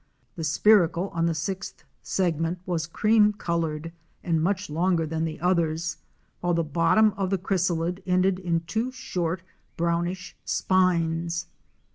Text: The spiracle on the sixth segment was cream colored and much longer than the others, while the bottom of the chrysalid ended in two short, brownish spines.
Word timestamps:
The 0.35 0.41
spiracle 0.43 1.09
on 1.13 1.27
the 1.27 1.35
sixth 1.35 1.83
segment 2.01 2.57
was 2.65 2.87
cream 2.87 3.33
colored 3.33 3.91
and 4.23 4.41
much 4.41 4.67
longer 4.67 5.05
than 5.05 5.25
the 5.25 5.39
others, 5.39 5.97
while 6.39 6.55
the 6.55 6.63
bottom 6.63 7.13
of 7.17 7.29
the 7.29 7.37
chrysalid 7.37 8.01
ended 8.07 8.39
in 8.39 8.61
two 8.61 8.91
short, 8.91 9.43
brownish 9.77 10.35
spines. 10.43 11.45